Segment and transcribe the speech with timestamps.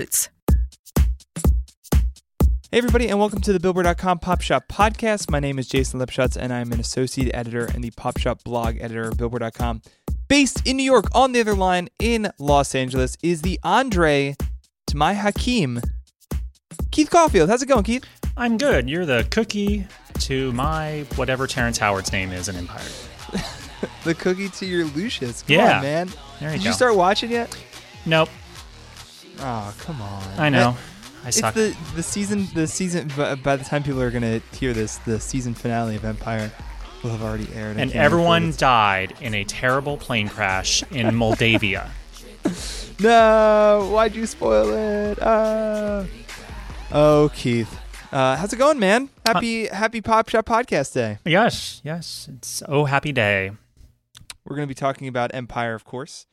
[0.00, 0.28] substitutes.
[2.70, 5.30] Hey, everybody, and welcome to the Billboard.com Pop Shop Podcast.
[5.30, 8.78] My name is Jason Lipschutz, and I'm an associate editor and the Pop Shop blog
[8.80, 9.82] editor of Billboard.com.
[10.28, 14.34] Based in New York, on the other line in Los Angeles, is the Andre
[14.86, 15.80] to my Hakeem,
[16.90, 17.50] Keith Caulfield.
[17.50, 18.04] How's it going, Keith?
[18.38, 18.88] I'm good.
[18.88, 19.86] You're the cookie
[20.20, 22.82] to my whatever Terrence Howard's name is in Empire.
[24.04, 25.42] the cookie to your Lucious.
[25.42, 25.76] Come Yeah.
[25.76, 26.08] on, man.
[26.40, 26.68] There you Did go.
[26.70, 27.54] you start watching yet?
[28.06, 28.30] Nope.
[29.40, 30.22] Oh, come on.
[30.38, 30.70] I know.
[30.70, 30.74] Uh,
[31.24, 33.10] I It's the the season the season.
[33.16, 36.50] By the time people are gonna hear this, the season finale of Empire
[37.02, 37.76] will have already aired.
[37.76, 41.90] And can't wait for everyone died in a terrible plane crash in Moldavia.
[43.00, 45.20] No, why'd you spoil it?
[45.22, 46.04] Uh,
[46.92, 47.72] oh, Keith,
[48.12, 49.08] uh, how's it going, man?
[49.24, 51.18] Happy Happy Pop Shop Podcast Day.
[51.24, 52.28] yes, yes.
[52.32, 53.52] It's oh happy day.
[54.44, 56.26] We're going to be talking about Empire, of course,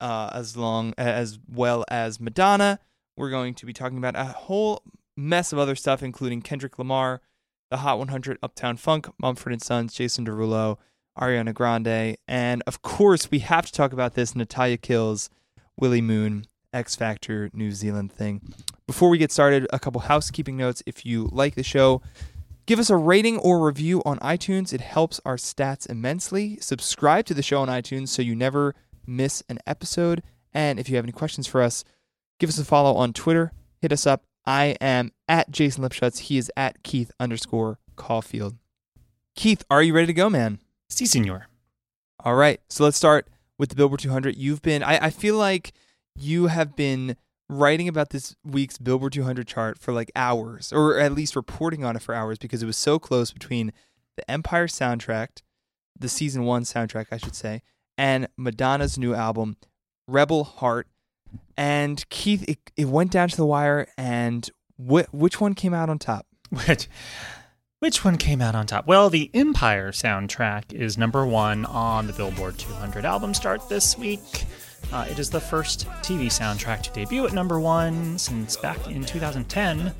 [0.00, 2.78] uh, as long as well as Madonna.
[3.16, 4.82] We're going to be talking about a whole
[5.16, 7.22] mess of other stuff, including Kendrick Lamar,
[7.70, 10.76] the Hot 100, Uptown Funk, Mumford and Sons, Jason Derulo,
[11.18, 15.30] Ariana Grande, and of course, we have to talk about this Natalia Kills,
[15.78, 18.42] Willie Moon, X Factor, New Zealand thing.
[18.86, 20.82] Before we get started, a couple housekeeping notes.
[20.84, 22.02] If you like the show,
[22.66, 24.72] Give us a rating or review on iTunes.
[24.72, 26.58] It helps our stats immensely.
[26.60, 28.74] Subscribe to the show on iTunes so you never
[29.06, 30.22] miss an episode.
[30.52, 31.84] And if you have any questions for us,
[32.38, 33.52] give us a follow on Twitter.
[33.80, 34.24] Hit us up.
[34.46, 36.20] I am at Jason Lipschutz.
[36.20, 38.56] He is at Keith underscore Caulfield.
[39.34, 40.60] Keith, are you ready to go, man?
[40.88, 41.48] Si, senor.
[42.20, 42.60] All right.
[42.68, 43.28] So let's start
[43.58, 44.36] with the Billboard 200.
[44.36, 45.72] You've been, I, I feel like
[46.14, 47.16] you have been
[47.48, 51.96] writing about this week's Billboard 200 chart for like hours, or at least reporting on
[51.96, 53.72] it for hours because it was so close between
[54.16, 55.42] the Empire soundtrack,
[55.98, 57.62] the season one soundtrack, I should say,
[57.98, 59.56] and Madonna's new album,
[60.08, 60.88] Rebel Heart.
[61.56, 64.48] And Keith, it, it went down to the wire, and
[64.78, 66.26] wh- which one came out on top?
[66.50, 66.88] Which
[67.80, 68.86] which one came out on top?
[68.86, 74.44] Well, the Empire soundtrack is number one on the Billboard 200 album start this week.
[74.92, 79.04] Uh, it is the first TV soundtrack to debut at number one since back in
[79.04, 79.92] 2010,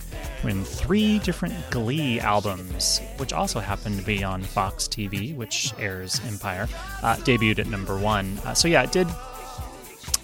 [0.43, 6.21] when three different Glee albums, which also happened to be on Fox TV, which airs
[6.27, 6.69] Empire,
[7.03, 8.39] uh, debuted at number one.
[8.45, 9.09] Uh, so yeah, it did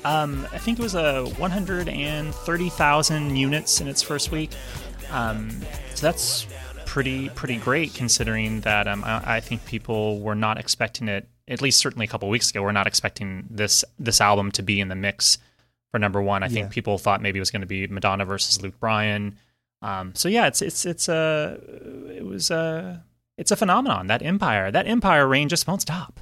[0.05, 4.51] um, I think it was a 130,000 units in its first week.
[5.11, 5.51] Um,
[5.95, 6.47] so that's
[6.87, 11.27] pretty pretty great considering that um, I, I think people were not expecting it.
[11.53, 14.81] At least certainly a couple weeks ago, we're not expecting this this album to be
[14.81, 15.39] in the mix
[15.91, 16.43] for number one.
[16.43, 16.53] I Yeah.
[16.55, 19.37] think people thought maybe it was going to be Madonna versus Luke Bryan.
[19.83, 21.59] Um, so yeah, it's it's it's a
[22.17, 23.05] it was a
[23.37, 24.07] it's a phenomenon.
[24.07, 26.21] That Empire that Empire reign just won't stop.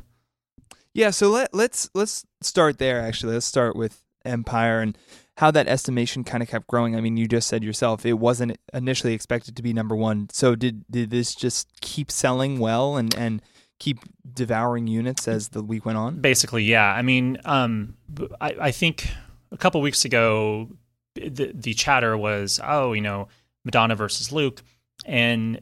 [0.92, 3.00] Yeah, so let let's let's start there.
[3.00, 4.98] Actually, let's start with Empire and
[5.36, 6.96] how that estimation kind of kept growing.
[6.96, 10.28] I mean, you just said yourself it wasn't initially expected to be number one.
[10.32, 13.40] So did did this just keep selling well and and
[13.80, 13.98] keep
[14.32, 16.20] devouring units as the week went on?
[16.20, 16.94] Basically, yeah.
[16.94, 17.96] I mean, um,
[18.40, 19.08] I, I think
[19.50, 20.68] a couple weeks ago,
[21.14, 23.26] the the chatter was, oh, you know,
[23.64, 24.62] Madonna versus Luke,
[25.04, 25.60] and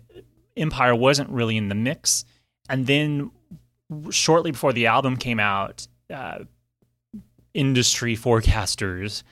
[0.56, 2.26] Empire wasn't really in the mix.
[2.68, 3.30] And then
[4.10, 6.40] shortly before the album came out, uh,
[7.54, 9.22] industry forecasters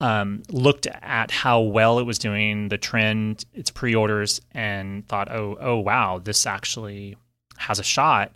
[0.00, 5.56] um, looked at how well it was doing, the trend, its pre-orders, and thought, "Oh,
[5.58, 7.16] oh, wow, this actually
[7.66, 8.32] has a shot."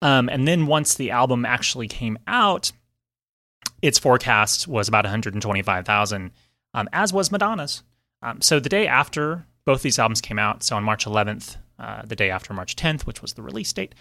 [0.00, 2.70] Um, and then once the album actually came out,
[3.82, 6.30] its forecast was about 125,000,
[6.74, 7.82] um, as was Madonna's.
[8.22, 12.02] Um, so the day after both these albums came out, so on March 11th, uh,
[12.04, 13.94] the day after March 10th, which was the release date,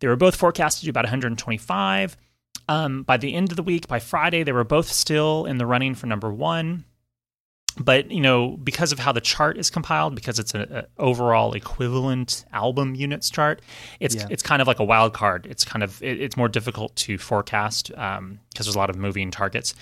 [0.00, 2.16] they were both forecasted to do about 125.
[2.68, 5.66] Um, by the end of the week, by Friday, they were both still in the
[5.66, 6.84] running for number one.
[7.78, 12.44] But you know, because of how the chart is compiled, because it's an overall equivalent
[12.52, 13.62] album units chart,
[13.98, 14.28] it's yeah.
[14.30, 15.46] it's kind of like a wild card.
[15.46, 18.96] It's kind of it, it's more difficult to forecast because um, there's a lot of
[18.96, 19.74] moving targets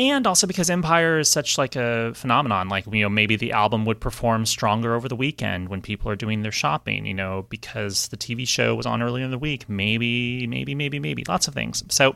[0.00, 2.70] and also because Empire is such like a phenomenon.
[2.70, 6.16] Like you know, maybe the album would perform stronger over the weekend when people are
[6.16, 7.04] doing their shopping.
[7.04, 9.68] You know, because the TV show was on earlier in the week.
[9.68, 11.84] Maybe, maybe, maybe, maybe, lots of things.
[11.88, 12.14] So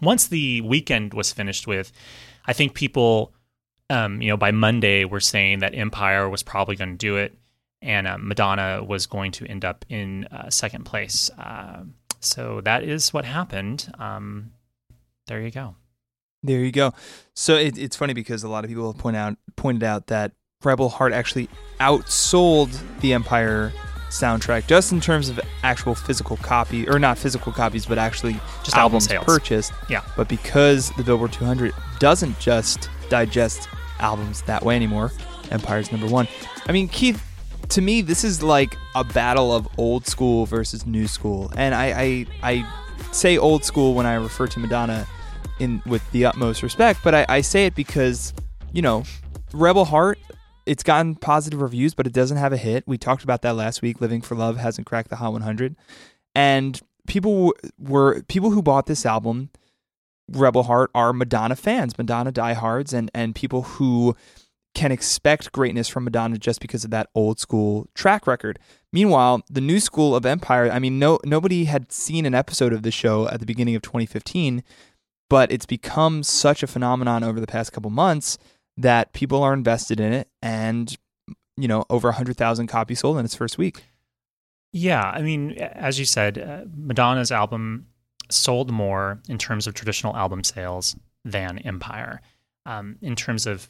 [0.00, 1.92] once the weekend was finished with,
[2.46, 3.34] I think people,
[3.90, 7.36] um, you know, by Monday were saying that Empire was probably going to do it,
[7.82, 11.30] and uh, Madonna was going to end up in uh, second place.
[11.38, 11.84] Uh,
[12.20, 13.92] so that is what happened.
[13.98, 14.52] Um,
[15.26, 15.76] there you go.
[16.42, 16.92] There you go.
[17.34, 20.32] So it, it's funny because a lot of people have point out pointed out that
[20.62, 21.48] Rebel Heart actually
[21.80, 23.72] outsold the Empire
[24.08, 28.76] soundtrack just in terms of actual physical copy or not physical copies but actually just
[28.76, 33.68] albums album purchased yeah but because the billboard 200 doesn't just digest
[34.00, 35.12] albums that way anymore
[35.50, 36.26] empire's number one
[36.66, 37.22] i mean keith
[37.68, 42.26] to me this is like a battle of old school versus new school and i
[42.42, 45.06] i, I say old school when i refer to madonna
[45.58, 48.32] in with the utmost respect, but I, I say it because
[48.72, 49.04] you know,
[49.52, 50.18] Rebel Heart.
[50.66, 52.82] It's gotten positive reviews, but it doesn't have a hit.
[52.88, 54.00] We talked about that last week.
[54.00, 55.76] Living for Love hasn't cracked the Hot 100,
[56.34, 59.50] and people were people who bought this album,
[60.28, 64.16] Rebel Heart, are Madonna fans, Madonna diehards, and and people who
[64.74, 68.58] can expect greatness from Madonna just because of that old school track record.
[68.92, 72.82] Meanwhile, the new school of Empire, I mean, no nobody had seen an episode of
[72.82, 74.62] the show at the beginning of 2015
[75.28, 78.38] but it's become such a phenomenon over the past couple months
[78.76, 80.96] that people are invested in it and
[81.56, 83.84] you know over 100,000 copies sold in its first week.
[84.72, 87.86] Yeah, I mean as you said, uh, Madonna's album
[88.28, 92.20] sold more in terms of traditional album sales than Empire.
[92.64, 93.68] Um, in terms of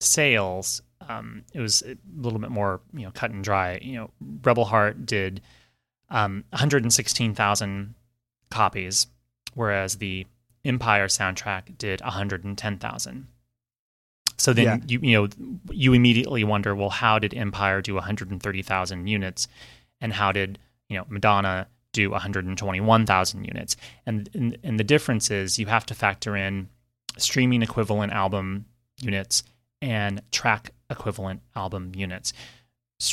[0.00, 3.78] sales, um, it was a little bit more, you know, cut and dry.
[3.82, 4.10] You know,
[4.42, 5.40] Rebel Heart did
[6.10, 7.94] um, 116,000
[8.50, 9.06] copies,
[9.54, 10.26] whereas the
[10.64, 13.26] Empire soundtrack did 110,000.
[14.36, 14.78] So then yeah.
[14.86, 15.28] you you know
[15.70, 19.48] you immediately wonder, well, how did Empire do 130,000 units,
[20.00, 20.58] and how did
[20.88, 23.76] you know Madonna do 121,000 units?
[24.06, 26.68] And, and and the difference is you have to factor in
[27.16, 28.66] streaming equivalent album
[29.00, 29.42] units
[29.82, 32.32] and track equivalent album units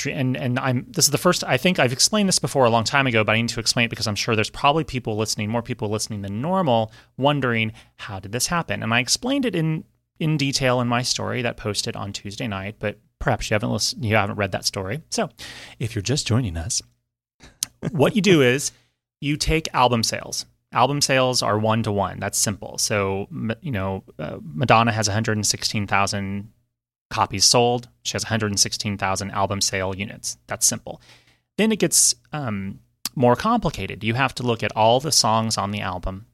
[0.06, 2.84] and and I'm this is the first I think I've explained this before a long
[2.84, 5.50] time ago, but I need to explain it because I'm sure there's probably people listening,
[5.50, 8.84] more people listening than normal, wondering how did this happen?
[8.84, 9.86] And I explained it in
[10.20, 14.04] in detail in my story that posted on Tuesday night, but perhaps you haven't listened,
[14.04, 15.02] you haven't read that story.
[15.10, 15.30] So,
[15.80, 16.82] if you're just joining us,
[17.92, 18.72] what you do is
[19.22, 20.46] you take album sales.
[20.74, 22.20] Album sales are one to one.
[22.20, 22.78] That's simple.
[22.78, 23.28] So,
[23.62, 26.52] you know, uh, Madonna has 116,000
[27.10, 27.88] copies sold.
[28.04, 30.38] She has 116,000 album sale units.
[30.48, 31.02] That's simple.
[31.58, 32.80] Then it gets um,
[33.16, 34.04] more complicated.
[34.04, 36.26] You have to look at all the songs on the album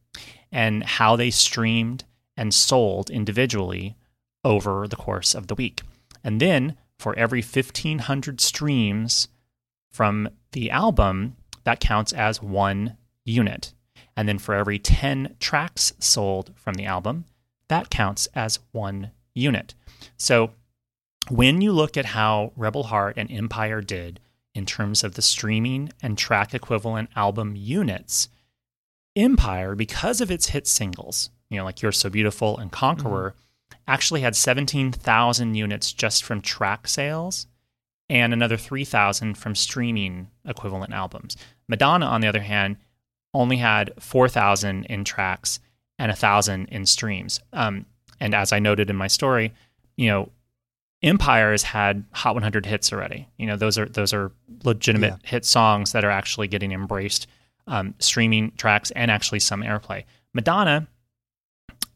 [0.52, 2.04] and how they streamed
[2.36, 3.96] and sold individually
[4.44, 5.82] over the course of the week.
[6.24, 9.28] And then for every 1,500 streams
[9.92, 13.74] from the album, that counts as one unit.
[14.16, 17.26] And then for every 10 tracks sold from the album,
[17.68, 19.74] that counts as one unit.
[20.18, 20.52] So
[21.30, 24.20] when you look at how Rebel Heart and Empire did
[24.54, 28.30] in terms of the streaming and track equivalent album units,
[29.16, 33.78] Empire, because of its hit singles, you know, like You're So Beautiful and Conqueror, mm-hmm.
[33.88, 37.48] actually had 17,000 units just from track sales
[38.10, 41.38] and another 3,000 from streaming equivalent albums.
[41.68, 42.78] Madonna, on the other hand,
[43.34, 45.60] only had 4,000 in tracks
[45.98, 47.40] and 1,000 in streams.
[47.52, 47.86] Um,
[48.20, 49.54] and as I noted in my story,
[49.98, 50.30] you know,
[51.02, 53.28] Empire has had Hot 100 hits already.
[53.38, 54.32] You know, those are those are
[54.64, 55.30] legitimate yeah.
[55.30, 57.28] hit songs that are actually getting embraced,
[57.68, 60.06] um, streaming tracks and actually some airplay.
[60.34, 60.88] Madonna,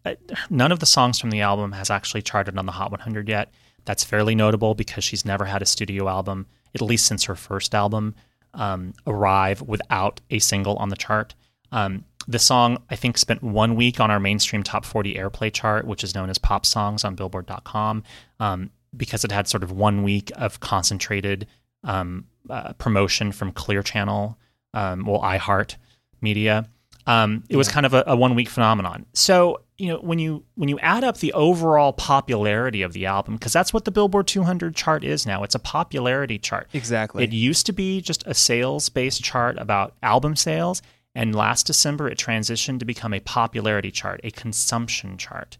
[0.03, 0.15] uh,
[0.49, 3.49] none of the songs from the album has actually charted on the Hot 100 yet.
[3.85, 6.45] That's fairly notable because she's never had a studio album,
[6.75, 8.13] at least since her first album,
[8.53, 11.35] um, arrive without a single on the chart.
[11.71, 15.87] Um, the song, I think, spent one week on our mainstream top 40 airplay chart,
[15.87, 18.03] which is known as Pop Songs on Billboard.com,
[18.39, 21.47] um, because it had sort of one week of concentrated
[21.83, 24.37] um, uh, promotion from Clear Channel,
[24.73, 25.75] um, well, iHeart
[26.21, 26.67] Media.
[27.07, 29.05] Um, it was kind of a, a one week phenomenon.
[29.13, 33.35] So you know when you when you add up the overall popularity of the album,
[33.35, 35.43] because that's what the Billboard 200 chart is now.
[35.43, 36.67] It's a popularity chart.
[36.73, 37.23] Exactly.
[37.23, 40.81] It used to be just a sales based chart about album sales,
[41.15, 45.57] and last December it transitioned to become a popularity chart, a consumption chart.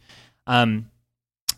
[0.48, 0.92] Um,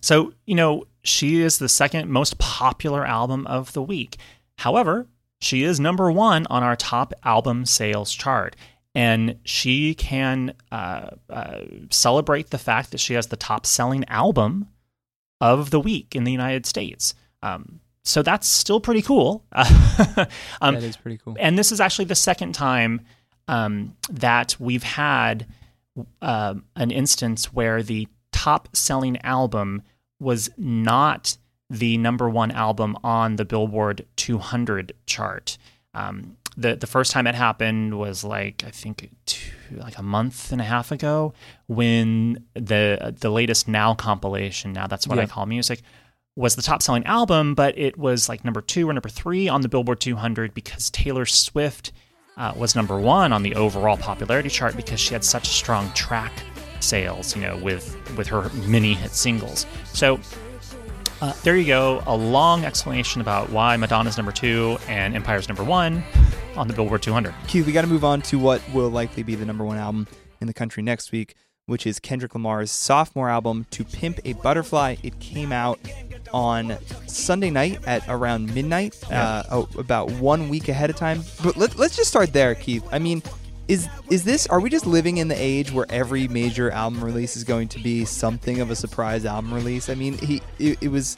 [0.01, 4.17] so you know she is the second most popular album of the week.
[4.59, 5.07] However,
[5.41, 8.55] she is number one on our top album sales chart
[8.95, 14.67] and she can uh, uh, celebrate the fact that she has the top selling album
[15.39, 17.13] of the week in the United States.
[17.41, 19.45] Um, so that's still pretty cool.
[20.61, 21.37] um, that is pretty cool.
[21.39, 23.01] And this is actually the second time
[23.47, 25.45] um, that we've had
[26.21, 29.81] uh, an instance where the top selling album
[30.19, 31.37] was not
[31.69, 35.57] the number one album on the Billboard 200 chart.
[35.93, 40.51] Um, the the first time it happened was like I think two, like a month
[40.51, 41.33] and a half ago
[41.67, 44.73] when the the latest Now compilation.
[44.73, 45.23] Now that's what yeah.
[45.23, 45.81] I call music.
[46.35, 49.61] Was the top selling album, but it was like number two or number three on
[49.61, 51.91] the Billboard 200 because Taylor Swift
[52.37, 56.31] uh, was number one on the overall popularity chart because she had such strong track
[56.79, 59.65] sales, you know, with with her mini hit singles.
[59.93, 60.19] So
[61.21, 62.01] uh, there you go.
[62.07, 66.03] A long explanation about why Madonna's number two and Empire's number one
[66.59, 67.33] on the Billboard 200.
[67.47, 70.07] Keith, we got to move on to what will likely be the number one album
[70.41, 71.35] in the country next week,
[71.67, 74.97] which is Kendrick Lamar's sophomore album, To Pimp a Butterfly.
[75.01, 75.79] It came out
[76.33, 79.23] on Sunday night at around midnight, yeah.
[79.23, 81.23] uh, oh, about one week ahead of time.
[81.41, 82.85] But let, let's just start there, Keith.
[82.91, 83.23] I mean,
[83.69, 87.37] is is this are we just living in the age where every major album release
[87.37, 89.89] is going to be something of a surprise album release?
[89.89, 91.15] I mean, he it, it was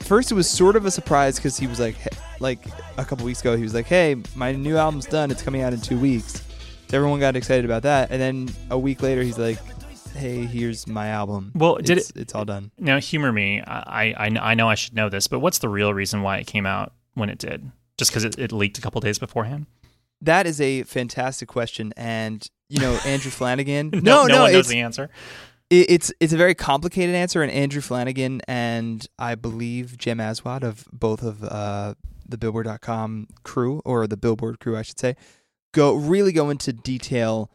[0.00, 1.96] first it was sort of a surprise because he was like
[2.40, 2.60] like
[2.96, 5.30] a couple weeks ago he was like, "Hey, my new album's done.
[5.30, 6.42] It's coming out in two weeks."
[6.88, 9.58] So everyone got excited about that, and then a week later he's like,
[10.14, 12.16] "Hey, here's my album." Well, did it's, it?
[12.16, 12.70] It's all done.
[12.78, 13.60] Now, humor me.
[13.60, 16.46] I, I I know I should know this, but what's the real reason why it
[16.46, 17.70] came out when it did?
[17.98, 19.66] Just because it, it leaked a couple days beforehand?
[20.22, 23.90] That is a fantastic question, and you know Andrew Flanagan.
[23.92, 25.10] no, no, no, no one knows the answer.
[25.70, 30.62] It, it's it's a very complicated answer, and Andrew Flanagan and I believe Jem Aswad
[30.62, 31.94] of both of uh,
[32.28, 35.16] the Billboard.com crew or the Billboard crew, I should say,
[35.72, 37.50] go really go into detail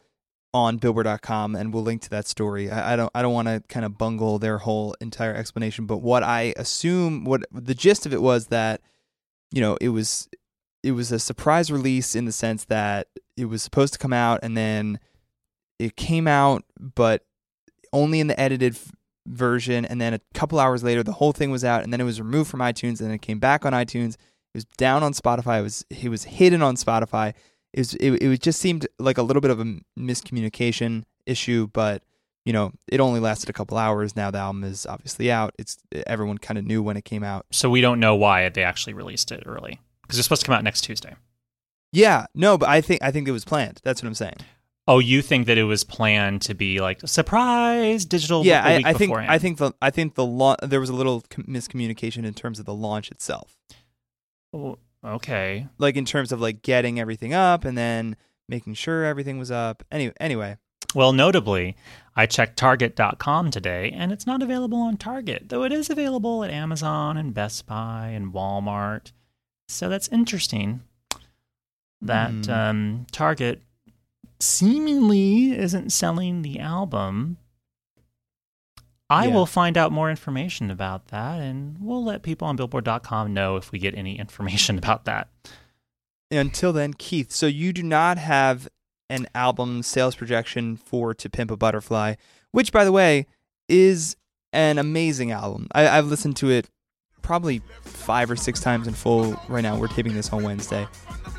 [0.52, 2.70] on Billboard.com, and we'll link to that story.
[2.70, 5.98] I, I don't I don't want to kind of bungle their whole entire explanation, but
[5.98, 8.80] what I assume what the gist of it was that
[9.50, 10.28] you know it was
[10.82, 14.40] it was a surprise release in the sense that it was supposed to come out
[14.42, 15.00] and then
[15.78, 17.24] it came out, but
[17.94, 18.92] only in the edited f-
[19.26, 19.86] version.
[19.86, 22.20] And then a couple hours later, the whole thing was out, and then it was
[22.20, 24.14] removed from iTunes, and then it came back on iTunes.
[24.14, 25.60] It was down on Spotify.
[25.60, 27.32] It was it was hidden on Spotify.
[27.72, 29.64] It was it, it just seemed like a little bit of a
[29.98, 32.02] miscommunication issue, but
[32.44, 34.14] you know, it only lasted a couple hours.
[34.14, 35.54] Now the album is obviously out.
[35.58, 37.46] It's everyone kind of knew when it came out.
[37.50, 40.54] So we don't know why they actually released it early because it's supposed to come
[40.54, 41.14] out next Tuesday.
[41.92, 43.80] Yeah, no, but I think I think it was planned.
[43.82, 44.36] That's what I'm saying.
[44.86, 48.44] Oh, you think that it was planned to be like surprise digital?
[48.44, 51.22] Yeah, I, I, think I think the I think the la- there was a little
[51.22, 53.56] miscommunication in terms of the launch itself.
[54.52, 55.68] Oh, okay.
[55.78, 58.16] Like in terms of like getting everything up and then
[58.48, 59.82] making sure everything was up.
[59.90, 60.58] Anyway, anyway.
[60.94, 61.76] Well, notably,
[62.14, 66.50] I checked Target.com today, and it's not available on Target, though it is available at
[66.50, 69.10] Amazon and Best Buy and Walmart.
[69.66, 70.82] So that's interesting
[72.00, 72.48] that mm.
[72.48, 73.62] um, Target
[74.40, 77.38] seemingly isn't selling the album.
[79.10, 79.34] I yeah.
[79.34, 83.70] will find out more information about that, and we'll let people on Billboard.com know if
[83.70, 85.28] we get any information about that.
[86.30, 88.68] Until then, Keith, so you do not have
[89.10, 92.14] an album sales projection for To Pimp a Butterfly,
[92.52, 93.26] which, by the way,
[93.68, 94.16] is
[94.52, 95.68] an amazing album.
[95.72, 96.70] I, have listened to it
[97.24, 99.76] probably five or six times in full right now.
[99.76, 100.86] We're taping this on Wednesday.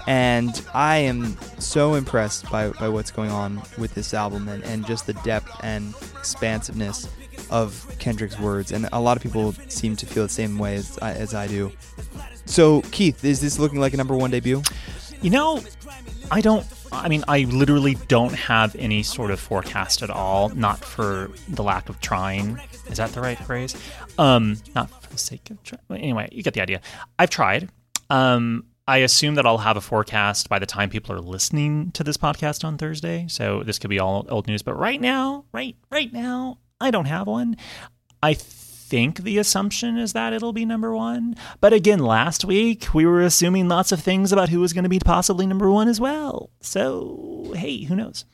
[0.07, 4.85] And I am so impressed by, by what's going on with this album and, and
[4.85, 7.07] just the depth and expansiveness
[7.49, 8.71] of Kendrick's words.
[8.71, 11.71] And a lot of people seem to feel the same way as as I do.
[12.45, 14.61] So, Keith, is this looking like a number one debut?
[15.21, 15.63] You know,
[16.31, 16.65] I don't.
[16.91, 20.49] I mean, I literally don't have any sort of forecast at all.
[20.49, 22.59] Not for the lack of trying.
[22.89, 23.75] Is that the right phrase?
[24.17, 25.81] Um, not for the sake of trying.
[25.89, 26.81] Anyway, you get the idea.
[27.19, 27.69] I've tried.
[28.09, 32.03] Um, I assume that I'll have a forecast by the time people are listening to
[32.03, 33.25] this podcast on Thursday.
[33.27, 34.61] So this could be all old news.
[34.61, 37.57] But right now, right right now, I don't have one.
[38.21, 41.35] I think the assumption is that it'll be number one.
[41.59, 44.89] But again, last week we were assuming lots of things about who was going to
[44.89, 46.51] be possibly number one as well.
[46.61, 48.25] So hey, who knows?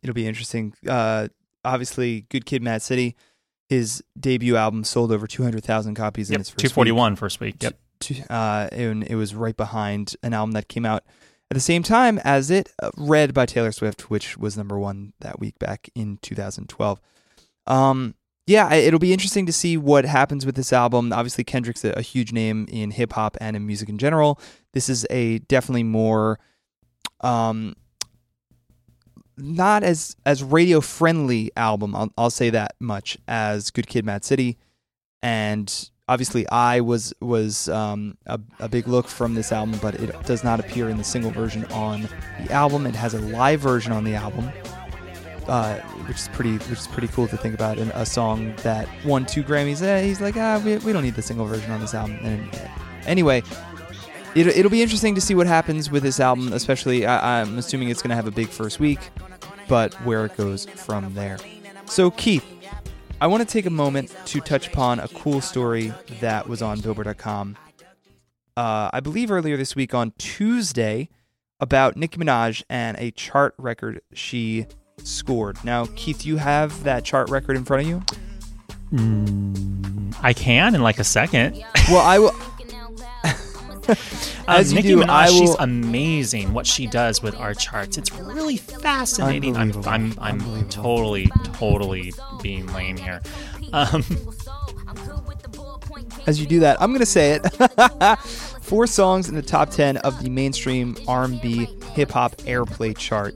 [0.00, 0.74] It'll be interesting.
[0.86, 1.28] Uh,
[1.64, 3.16] obviously, Good Kid, Mad City.
[3.68, 7.62] His debut album sold over 200,000 copies in its first two forty one first week.
[7.62, 7.78] Yep.
[8.10, 8.24] week.
[8.28, 11.04] Uh, and it was right behind an album that came out
[11.50, 15.12] at the same time as it, uh, Red by Taylor Swift, which was number one
[15.20, 17.00] that week back in 2012.
[17.66, 18.14] Um,
[18.46, 21.12] yeah, it'll be interesting to see what happens with this album.
[21.12, 24.38] Obviously, Kendrick's a, a huge name in hip hop and in music in general.
[24.74, 26.38] This is a definitely more,
[27.20, 27.74] um,
[29.36, 31.94] not as as radio friendly album.
[31.94, 34.58] I'll, I'll say that much as Good Kid, Mad City,
[35.22, 40.22] and obviously I was was um, a, a big look from this album, but it
[40.24, 42.08] does not appear in the single version on
[42.42, 42.86] the album.
[42.86, 44.50] It has a live version on the album,
[45.48, 45.76] uh,
[46.06, 47.78] which is pretty which is pretty cool to think about.
[47.78, 49.82] And a song that won two Grammys.
[49.82, 52.18] Eh, he's like, ah, we, we don't need the single version on this album.
[52.22, 52.48] And
[53.06, 53.42] anyway.
[54.34, 57.06] It, it'll be interesting to see what happens with this album, especially.
[57.06, 58.98] I, I'm assuming it's going to have a big first week,
[59.68, 61.38] but where it goes from there.
[61.86, 62.44] So, Keith,
[63.20, 66.80] I want to take a moment to touch upon a cool story that was on
[66.80, 67.56] Billboard.com.
[68.56, 71.08] Uh, I believe earlier this week on Tuesday
[71.60, 74.66] about Nicki Minaj and a chart record she
[75.02, 75.62] scored.
[75.64, 78.02] Now, Keith, you have that chart record in front of you.
[80.22, 81.62] I can in like a second.
[81.88, 82.32] Well, I will.
[84.48, 86.52] As um, you Nicki do, Minaj, I she's will- amazing.
[86.52, 89.56] What she does with our charts, it's really fascinating.
[89.56, 92.12] I'm, I'm, I'm totally, totally
[92.42, 93.20] being lame here.
[93.72, 94.04] Um,
[96.26, 98.18] As you do that, I'm going to say it.
[98.62, 103.34] Four songs in the top 10 of the mainstream R&B hip hop airplay chart.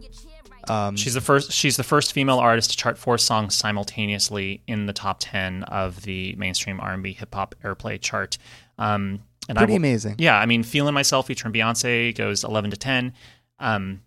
[0.69, 1.53] Um, she's the first.
[1.53, 6.03] She's the first female artist to chart four songs simultaneously in the top ten of
[6.03, 8.37] the mainstream R&B hip hop airplay chart.
[8.79, 10.17] Um, and I Pretty will- amazing.
[10.19, 13.13] Yeah, I mean, "Feeling Myself" featuring Beyonce goes eleven to ten.
[13.59, 14.03] Um,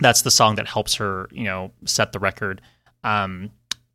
[0.00, 2.60] that's the song that helps her, you know, set the record.
[3.04, 3.50] Um,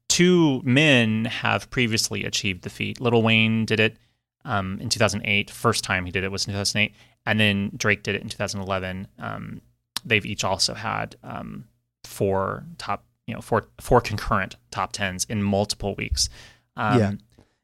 [0.08, 3.01] two men have previously achieved the feat.
[3.01, 3.97] Lil Wayne did it
[4.43, 5.49] um, in 2008.
[5.49, 6.93] First time he did it was in 2008,
[7.25, 9.08] and then Drake did it in 2011.
[9.19, 9.62] Um,
[10.06, 11.65] they've each also had um,
[12.03, 16.30] four top, you know, four four concurrent top tens in multiple weeks.
[16.77, 17.12] Um, yeah.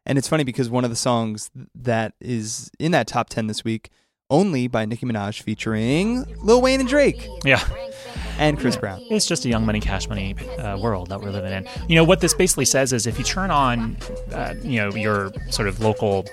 [0.05, 3.63] And it's funny because one of the songs that is in that top 10 this
[3.63, 3.91] week,
[4.31, 7.61] only by Nicki Minaj featuring Lil Wayne and Drake yeah.
[8.39, 8.99] and Chris Brown.
[9.09, 11.67] It's just a young money, cash money uh, world that we're living in.
[11.87, 13.97] You know what this basically says is if you turn on,
[14.31, 16.25] uh, you know, your sort of local,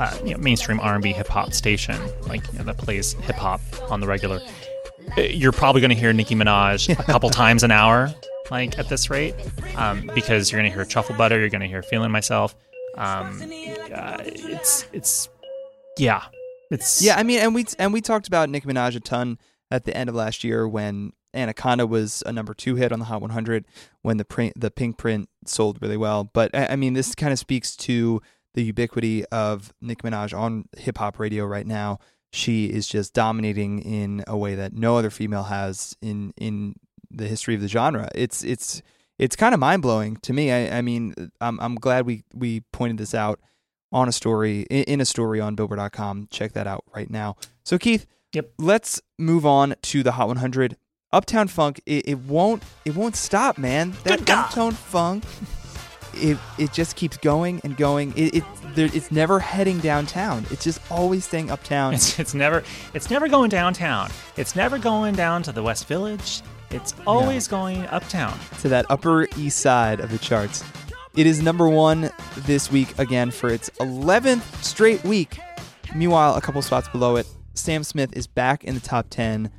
[0.00, 3.60] uh, you know, mainstream R&B hip hop station, like you know, that plays hip hop
[3.90, 4.40] on the regular,
[5.16, 8.12] uh, you're probably going to hear Nicki Minaj a couple times an hour,
[8.52, 9.34] like at this rate,
[9.76, 12.54] um, because you're going to hear Truffle Butter, you're going to hear Feeling Myself.
[12.96, 15.28] Um, uh, it's it's
[15.98, 16.24] yeah,
[16.70, 19.38] it's Yeah, I mean, and we and we talked about Nicki Minaj a ton
[19.70, 23.06] at the end of last year when Anaconda was a number two hit on the
[23.06, 23.64] Hot 100
[24.02, 26.24] when the print the Pinkprint sold really well.
[26.24, 28.20] But I I mean, this kind of speaks to
[28.52, 31.98] the ubiquity of Nicki Minaj on hip hop radio right now.
[32.34, 36.74] She is just dominating in a way that no other female has in in
[37.12, 38.08] the history of the genre.
[38.14, 38.82] It's it's
[39.18, 40.50] it's kind of mind blowing to me.
[40.50, 43.40] I, I mean, I'm I'm glad we we pointed this out
[43.92, 46.28] on a story in, a story on Billboard.com.
[46.30, 47.36] Check that out right now.
[47.62, 48.52] So Keith, Yep.
[48.58, 50.76] Let's move on to the Hot 100.
[51.12, 51.80] Uptown Funk.
[51.84, 53.94] It, it won't it won't stop, man.
[54.04, 55.24] That Uptown Funk.
[56.14, 58.14] It it just keeps going and going.
[58.16, 58.44] It, it
[58.74, 60.46] there, it's never heading downtown.
[60.50, 61.92] It's just always staying uptown.
[61.94, 64.10] It's, it's never it's never going downtown.
[64.38, 66.40] It's never going down to the West Village.
[66.72, 68.38] It's always going uptown.
[68.60, 70.64] to that upper east side of the charts.
[71.14, 75.38] It is number one this week again for its 11th straight week.
[75.94, 79.50] Meanwhile, a couple spots below it, Sam Smith is back in the top 10.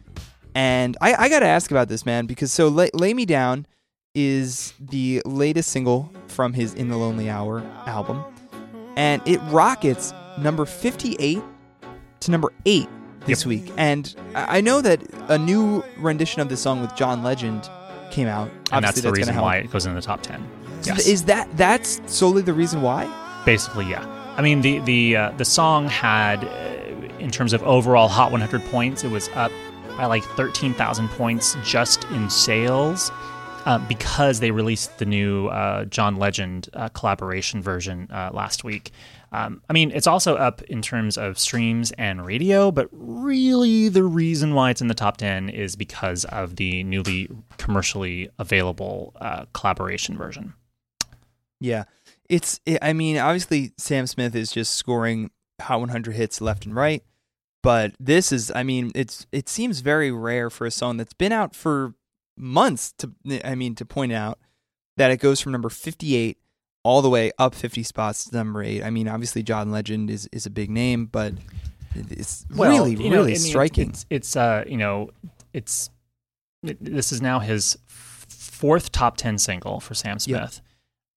[0.55, 3.67] And I, I got to ask about this, man, because so Lay, Lay Me Down
[4.15, 8.23] is the latest single from his In the Lonely Hour album.
[8.95, 11.41] And it rockets number 58
[12.21, 12.87] to number 8
[13.25, 13.71] this week.
[13.77, 17.69] And I know that a new rendition of this song with John Legend
[18.11, 18.49] came out.
[18.71, 20.45] And that's the gonna reason why it goes in the top 10.
[20.81, 23.09] So Is that that's solely the reason why?
[23.45, 24.05] Basically, yeah.
[24.37, 28.61] I mean, the the uh, the song had, uh, in terms of overall Hot 100
[28.65, 29.51] points, it was up
[29.97, 33.11] by like 13,000 points just in sales.
[33.65, 38.91] um, because they released the new uh, John Legend uh, collaboration version uh, last week.
[39.33, 44.03] Um, I mean, it's also up in terms of streams and radio, but really the
[44.03, 49.45] reason why it's in the top 10 is because of the newly commercially available uh,
[49.53, 50.53] collaboration version.
[51.59, 51.85] Yeah.
[52.29, 57.03] It's, I mean, obviously, Sam Smith is just scoring Hot 100 hits left and right.
[57.63, 61.31] But this is, I mean, it's it seems very rare for a song that's been
[61.31, 61.93] out for
[62.37, 62.93] months.
[62.97, 63.11] To
[63.45, 64.37] I mean, to point out
[64.97, 66.37] that it goes from number 58
[66.83, 68.83] all the way up 50 spots to number eight.
[68.83, 71.33] I mean, obviously, John Legend is is a big name, but
[71.95, 73.89] it's well, really you know, really I mean, striking.
[73.89, 75.09] It's, it's uh, you know,
[75.53, 75.89] it's
[76.63, 80.61] it, this is now his fourth top 10 single for Sam Smith.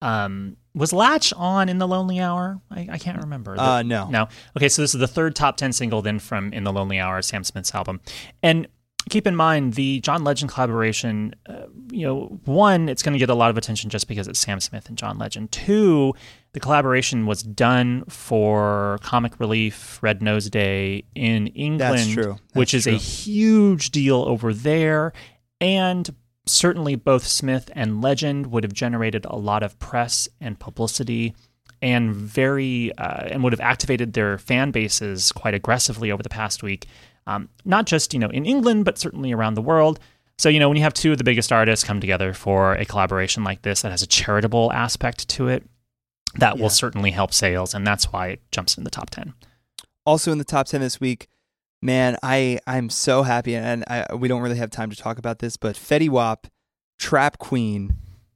[0.03, 2.61] Um, was Latch on in the Lonely Hour?
[2.71, 3.55] I, I can't remember.
[3.57, 4.09] The- Uh, no.
[4.09, 4.29] no.
[4.57, 7.23] Okay, so this is the third top 10 single then from In the Lonely Hour,
[7.23, 8.01] Sam Smith's album.
[8.43, 8.67] And
[9.09, 13.31] keep in mind the John Legend collaboration, uh, you know, one, it's going to get
[13.31, 15.53] a lot of attention just because it's Sam Smith and John Legend.
[15.53, 16.15] Two,
[16.53, 22.37] the collaboration was done for Comic Relief Red Nose Day in England, true.
[22.55, 25.13] which That's is a huge deal over there.
[25.61, 26.13] And
[26.47, 31.35] certainly both Smith and Legend would have generated a lot of press and publicity
[31.83, 36.63] and very uh, and would have activated their fan bases quite aggressively over the past
[36.63, 36.87] week
[37.27, 39.99] um, not just you know in England but certainly around the world.
[40.39, 42.85] So you know when you have two of the biggest artists come together for a
[42.85, 45.65] collaboration like this that has a charitable aspect to it
[46.35, 46.63] that Yeah.
[46.63, 49.33] will certainly help sales and that's why it jumps in the top 10
[50.05, 51.29] also in the top 10 this week
[51.81, 55.39] man i i'm so happy and I, we don't really have time to talk about
[55.39, 56.47] this but fetty wap
[56.99, 57.95] trap queen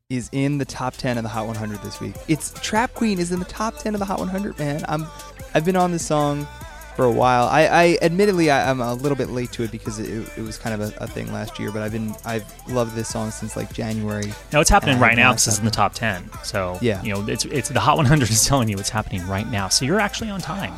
[0.09, 2.17] is in the top 10 of the hot 100 this week.
[2.27, 4.83] It's trap queen is in the top 10 of the hot 100 man.
[4.89, 5.07] I'm
[5.55, 6.49] i've been on this song
[6.97, 9.99] for a while i, I admittedly I, i'm a little bit late to it because
[9.99, 12.95] it, it was kind of a, a thing last year but i've been i've loved
[12.95, 15.95] this song since like january now it's happening right now because it's in the top
[15.95, 17.03] 10 so Yeah.
[17.03, 19.85] you know it's it's the hot 100 is telling you it's happening right now so
[19.85, 20.75] you're actually on time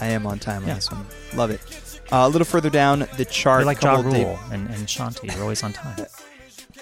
[0.00, 0.74] i am on time on Yeah.
[0.74, 1.60] this one love it
[2.10, 4.66] uh, a little further down the chart You're like Ja couple of day- Rule and,
[4.68, 5.30] and Shanti.
[5.30, 6.06] You're always on time.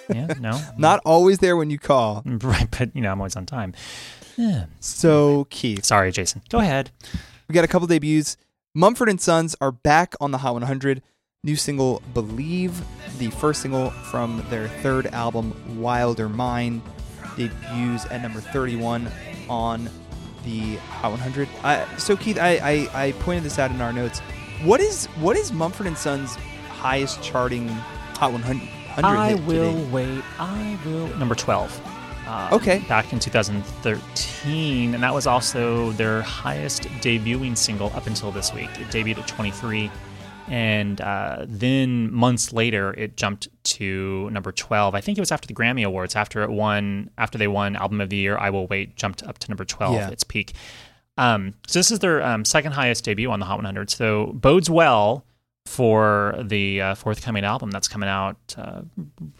[0.08, 3.44] Yeah, no, not always there when you call right, but you know I'm always on
[3.44, 3.74] time.
[4.36, 4.66] Yeah.
[4.78, 6.42] so keith Sorry, Jason.
[6.48, 6.92] Go ahead.
[7.48, 8.36] We got a couple debuts.
[8.74, 11.02] Mumford and Sons are back on the Hot 100.
[11.44, 12.82] New single "Believe,"
[13.18, 16.82] the first single from their third album "Wilder Mind,"
[17.36, 19.08] debuts at number 31
[19.48, 19.88] on
[20.44, 21.48] the Hot 100.
[21.62, 22.56] I, so Keith, I,
[22.94, 24.18] I I pointed this out in our notes.
[24.64, 26.34] What is what is Mumford and Sons'
[26.68, 28.58] highest charting Hot 100?
[28.96, 29.92] 100 I will date?
[29.92, 30.24] wait.
[30.40, 31.06] I will.
[31.16, 31.80] Number 12.
[32.26, 32.78] Uh, Okay.
[32.88, 38.70] Back in 2013, and that was also their highest debuting single up until this week.
[38.80, 39.90] It debuted at 23,
[40.48, 44.94] and uh, then months later, it jumped to number 12.
[44.94, 48.00] I think it was after the Grammy Awards, after it won, after they won Album
[48.00, 48.36] of the Year.
[48.38, 50.08] I will wait jumped up to number 12, Yeah.
[50.10, 50.54] its peak.
[51.18, 53.88] Um, so this is their um, second highest debut on the Hot 100.
[53.90, 55.24] So bodes well
[55.66, 58.36] for the uh, forthcoming album that's coming out.
[58.56, 58.82] Uh,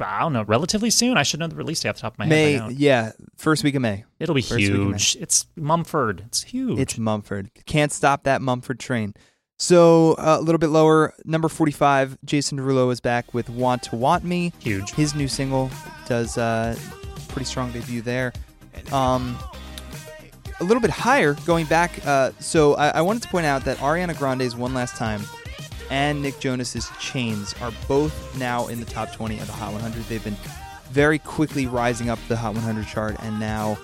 [0.01, 1.17] I don't know, relatively soon.
[1.17, 2.63] I should know the release date off the top of my May, head.
[2.67, 4.05] but yeah, first week of May.
[4.19, 4.63] It'll be First May.
[4.63, 5.17] huge.
[5.21, 6.25] It's Mumford.
[6.27, 6.79] It's huge.
[6.79, 7.51] It's Mumford.
[7.67, 9.15] Can't stop that Mumford train.
[9.59, 13.97] So uh, a little bit lower, number 45, Jason Derulo is back with Want to
[13.97, 14.53] Want Me.
[14.59, 14.91] huge.
[14.91, 15.71] His new single
[16.07, 16.77] does uh,
[17.29, 18.33] pretty strong debut there.
[18.93, 19.39] Um,
[20.61, 22.05] a little bit higher, going back.
[22.07, 25.23] Uh, so I, I wanted to point out that Ariana Grande's One Last Time
[25.91, 30.03] and Nick Jonas's Chains are both now in the top 20 of the Hot 100.
[30.05, 30.37] They've been
[30.91, 33.79] very quickly rising up the Hot 100 chart and now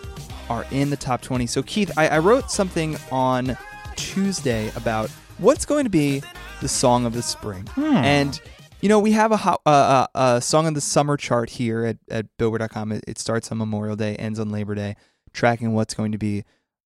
[0.49, 1.47] are in the top 20.
[1.47, 3.57] So Keith, I, I wrote something on
[3.97, 6.23] Tuesday about what's going to be
[6.61, 8.41] the song of the spring, and
[8.81, 11.85] you know we have a, hot, uh, uh, a song of the summer chart here
[11.85, 12.93] at, at Billboard.com.
[12.93, 14.97] It, it starts on Memorial Day, ends on Labor Day,
[15.33, 16.45] tracking what's going to be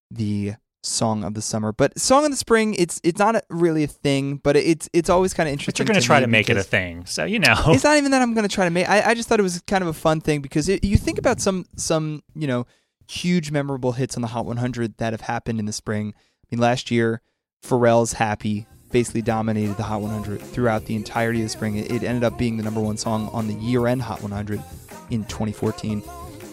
[0.09, 0.53] the
[0.87, 1.71] song of the summer.
[1.71, 5.09] But song of the spring, it's it's not a, really a thing, but it's it's
[5.09, 5.85] always kind of but interesting.
[5.85, 7.05] you're going to try to make it a thing.
[7.05, 7.55] So, you know.
[7.67, 8.87] it's not even that I'm going to try to make.
[8.89, 11.17] I, I just thought it was kind of a fun thing because it, you think
[11.17, 12.65] about some some you know
[13.07, 16.13] huge memorable hits on the Hot 100 that have happened in the spring.
[16.17, 17.21] I mean, last year
[17.63, 21.77] Pharrell's "Happy" basically dominated the Hot 100 throughout the entirety of the spring.
[21.77, 24.61] It, it ended up being the number one song on the year-end Hot 100
[25.09, 26.03] in 2014.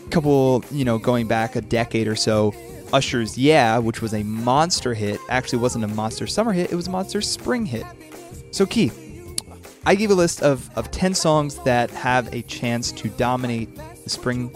[0.06, 2.52] A couple, you know, going back a decade or so.
[2.94, 6.86] Usher's "Yeah," which was a monster hit, actually wasn't a monster summer hit; it was
[6.86, 7.84] a monster spring hit.
[8.52, 9.00] So, Keith,
[9.86, 14.10] I gave a list of, of 10 songs that have a chance to dominate the
[14.10, 14.54] spring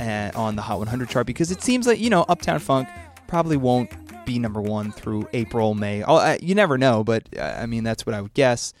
[0.00, 2.88] uh, on the Hot 100 chart because it seems like, you know, Uptown Funk
[3.26, 3.90] probably won't
[4.24, 6.02] be number one through April, May.
[6.02, 8.72] Oh, uh, you never know, but uh, I mean, that's what I would guess.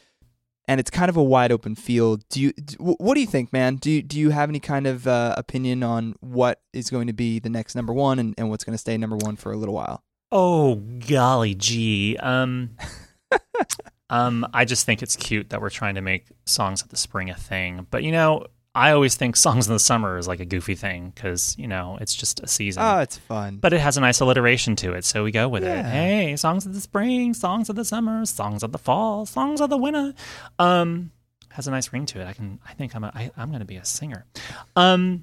[0.66, 2.24] And it's kind of a wide open field.
[2.28, 2.52] Do you?
[2.52, 3.76] d- wh- what do you think, man?
[3.76, 7.12] Do you, do you have any kind of uh, opinion on what is going to
[7.12, 9.56] be the next number one and, and what's going to stay number one for a
[9.56, 10.02] little while?
[10.32, 12.16] Oh golly gee.
[12.16, 12.70] Um
[14.10, 17.30] um I just think it's cute that we're trying to make songs of the spring
[17.30, 17.86] a thing.
[17.90, 21.12] But you know, I always think songs in the summer is like a goofy thing
[21.14, 22.82] cuz, you know, it's just a season.
[22.82, 23.58] Oh, it's fun.
[23.58, 25.84] but it has a nice alliteration to it, so we go with it.
[25.84, 29.70] Hey, songs of the spring, songs of the summer, songs of the fall, songs of
[29.70, 30.12] the winter.
[30.58, 31.12] Um,
[31.50, 32.26] has a nice ring to it.
[32.26, 32.58] I can.
[32.68, 33.04] I think I'm.
[33.04, 34.26] A, I, I'm going to be a singer.
[34.74, 35.22] Um,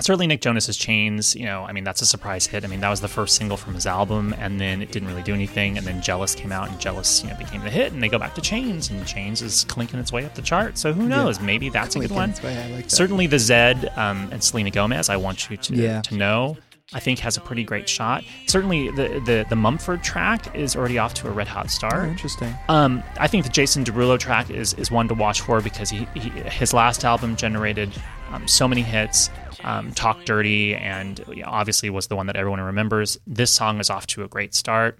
[0.00, 1.34] certainly Nick Jonas's Chains.
[1.34, 2.64] You know, I mean, that's a surprise hit.
[2.64, 5.22] I mean, that was the first single from his album, and then it didn't really
[5.22, 5.76] do anything.
[5.78, 7.92] And then Jealous came out, and Jealous, you know, became the hit.
[7.92, 10.78] And they go back to Chains, and Chains is clinking its way up the chart.
[10.78, 11.40] So who knows?
[11.40, 12.34] Maybe that's a good one.
[12.42, 12.90] I like.
[12.90, 15.08] Certainly, the Zedd um, and Selena Gomez.
[15.08, 16.02] I want you to Yeah.
[16.02, 16.56] to know.
[16.94, 18.24] I think has a pretty great shot.
[18.46, 22.08] Certainly, the the the Mumford track is already off to a red hot Oh, start.
[22.08, 22.54] interesting.
[22.68, 26.06] Um, I think the Jason Derulo track is is one to watch for because he,
[26.14, 27.92] he his last album generated
[28.32, 29.28] um, so many hits.
[29.64, 33.18] Um, Talk Dirty and you know, obviously was the one that everyone remembers.
[33.26, 34.98] This song is off to a great start.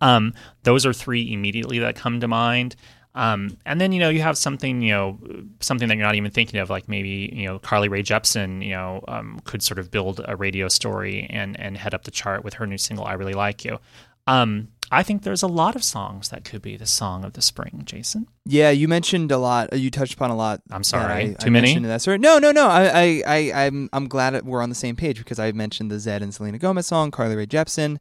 [0.00, 2.76] Um, those are three immediately that come to mind.
[3.14, 5.18] Um, and then you know you have something you know
[5.60, 8.70] something that you're not even thinking of, like maybe you know Carly Rae Jepsen, you
[8.70, 12.42] know, um, could sort of build a radio story and and head up the chart
[12.44, 13.78] with her new single "I Really Like You."
[14.26, 17.40] Um, I think there's a lot of songs that could be the song of the
[17.42, 18.28] spring, Jason.
[18.44, 19.72] Yeah, you mentioned a lot.
[19.72, 20.60] uh, You touched upon a lot.
[20.70, 21.12] I'm sorry.
[21.12, 21.68] I, Too I many?
[21.68, 22.18] mentioned in That story.
[22.18, 22.68] No, no, no.
[22.68, 25.96] I, I, I, I'm, I'm glad we're on the same page because I mentioned the
[25.96, 27.98] Zedd and Selena Gomez song, Carly Rae Jepsen,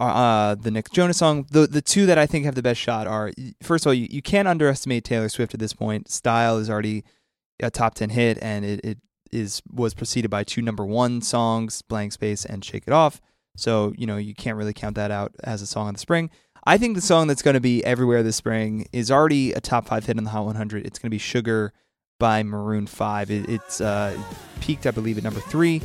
[0.00, 1.46] uh, uh, the Nick Jonas song.
[1.50, 4.08] The, the two that I think have the best shot are first of all, you,
[4.10, 6.10] you can't underestimate Taylor Swift at this point.
[6.10, 7.04] Style is already
[7.60, 8.98] a top ten hit, and it, it
[9.30, 13.20] is was preceded by two number one songs, Blank Space and Shake It Off.
[13.56, 16.30] So you know you can't really count that out as a song of the spring.
[16.66, 19.86] I think the song that's going to be everywhere this spring is already a top
[19.86, 20.86] five hit in the Hot 100.
[20.86, 21.72] It's going to be "Sugar"
[22.18, 23.30] by Maroon Five.
[23.30, 24.18] It, it's uh,
[24.60, 25.82] peaked, I believe, at number three.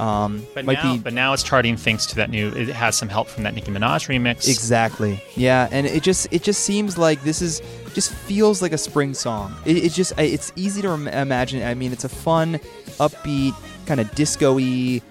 [0.00, 2.48] Um, But now, be but now it's charting thanks to that new.
[2.48, 4.48] It has some help from that Nicki Minaj remix.
[4.48, 5.68] exactly, yeah.
[5.70, 7.60] And it just it just seems like this is
[7.94, 9.54] just feels like a spring song.
[9.66, 11.62] It, it just it's easy to rem- imagine.
[11.62, 12.54] I mean, it's a fun,
[12.98, 13.54] upbeat,
[13.86, 15.02] kind of disco-y,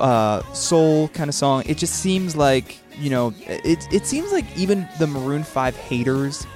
[0.00, 1.62] uh, soul kind of song.
[1.66, 6.46] It just seems like you know, it it seems like even the Maroon Five haters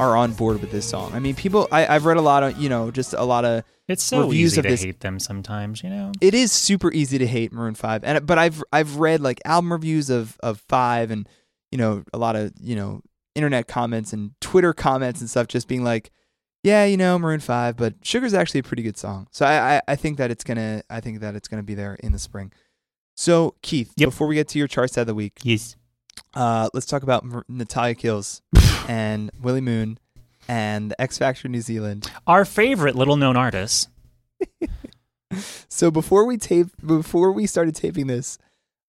[0.00, 1.12] are on board with this song.
[1.12, 1.68] I mean, people.
[1.70, 4.52] I, I've read a lot of you know, just a lot of It's so reviews
[4.52, 4.82] easy of to this.
[4.82, 6.12] hate them sometimes, you know.
[6.20, 9.72] It is super easy to hate Maroon Five, and but I've I've read like album
[9.72, 11.28] reviews of of Five, and
[11.70, 13.02] you know a lot of you know
[13.34, 16.10] internet comments and Twitter comments and stuff, just being like,
[16.62, 19.26] yeah, you know Maroon Five, but Sugar's actually a pretty good song.
[19.30, 21.94] So I I, I think that it's gonna I think that it's gonna be there
[22.02, 22.52] in the spring.
[23.14, 24.08] So Keith, Yep.
[24.08, 25.76] before we get to your charts of the week, Yes.
[26.34, 28.40] uh, let's talk about Natalia Kills
[28.88, 29.98] and Willie Moon
[30.48, 32.10] and the X Factor New Zealand.
[32.26, 33.88] Our favorite little known artist.
[35.68, 38.36] So before we tape, before we started taping this,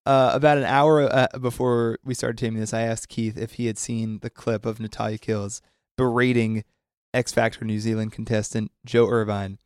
[0.05, 3.67] uh, about an hour uh, before we started taping this, I asked Keith if he
[3.67, 5.61] had seen the clip of Natalia Kills
[5.97, 6.65] berating
[7.13, 9.57] X Factor New Zealand contestant Joe Irvine.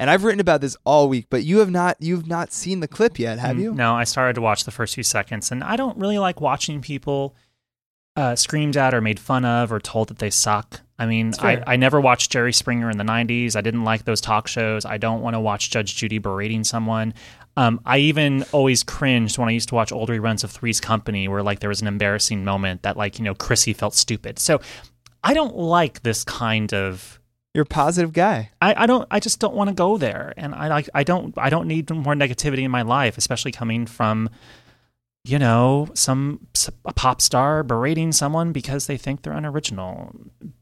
[0.00, 2.88] And I've written about this all week, but you have not you've not seen the
[2.88, 3.74] clip yet, have Mm, you?
[3.74, 6.80] No, I started to watch the first few seconds, and I don't really like watching
[6.80, 7.36] people
[8.16, 10.80] uh, screamed at or made fun of or told that they suck.
[10.98, 11.62] I mean, I.
[11.66, 13.54] I never watched Jerry Springer in the 90s.
[13.54, 14.84] I didn't like those talk shows.
[14.86, 17.12] I don't want to watch Judge Judy berating someone.
[17.58, 21.26] Um, I even always cringed when I used to watch old reruns of Three's Company
[21.26, 24.38] where like there was an embarrassing moment that like, you know, Chrissy felt stupid.
[24.38, 24.60] So
[25.24, 27.20] I don't like this kind of
[27.54, 28.50] You're a positive guy.
[28.60, 31.34] I, I don't I just don't want to go there and I like I don't
[31.38, 34.28] I don't need more negativity in my life especially coming from
[35.24, 36.46] you know some
[36.84, 40.14] a pop star berating someone because they think they're unoriginal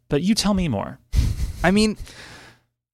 [0.08, 0.98] but you tell me more
[1.64, 1.96] I mean,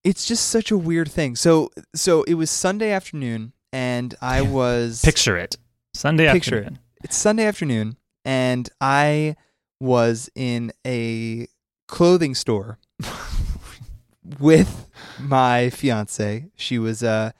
[0.05, 1.35] it's just such a weird thing.
[1.35, 5.57] So so it was Sunday afternoon, and I was picture it
[5.92, 6.59] Sunday Picture it.
[6.61, 9.37] afternoon it's Sunday afternoon, and I
[9.81, 11.49] was in a
[11.88, 12.79] clothing store
[14.38, 14.87] with
[15.18, 16.51] my fiance.
[16.55, 17.33] She was uh,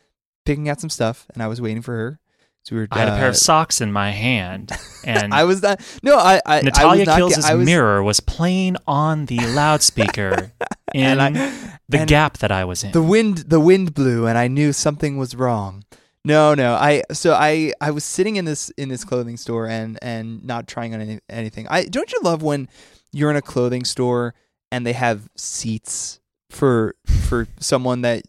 [0.45, 2.21] picking out some stuff, and I was waiting for her.
[2.65, 2.89] So we were.
[2.91, 4.71] I had a pair of socks in my hand
[5.05, 5.81] and I was not.
[6.03, 6.41] No, I.
[6.45, 10.53] I Natalia I was not, Kills' I was, mirror was playing on the loudspeaker
[10.95, 12.93] in And I- the gap that I was in.
[12.93, 15.85] The wind, the wind blew, and I knew something was wrong.
[16.25, 16.75] No, no.
[16.75, 20.69] I so I I was sitting in this in this clothing store and and not
[20.69, 21.67] trying on any, anything.
[21.69, 22.69] I don't you love when
[23.11, 24.35] you're in a clothing store
[24.71, 26.21] and they have seats
[26.51, 28.23] for for someone that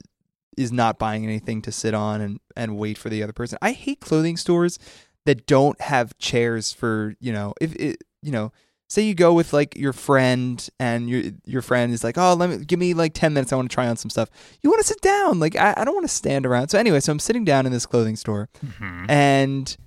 [0.57, 3.57] is not buying anything to sit on and and wait for the other person.
[3.61, 4.77] I hate clothing stores
[5.25, 8.51] that don't have chairs for you know if it you know
[8.89, 12.49] say you go with like your friend and your your friend is like, oh, let
[12.49, 13.53] me give me like ten minutes.
[13.53, 14.29] I want to try on some stuff.
[14.61, 15.39] You want to sit down.
[15.39, 16.67] Like I, I don't want to stand around.
[16.69, 19.05] So anyway, so I'm sitting down in this clothing store Mhm.
[19.09, 19.77] and